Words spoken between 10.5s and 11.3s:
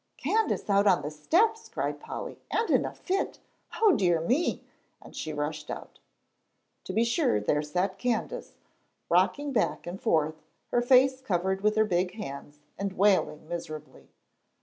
her face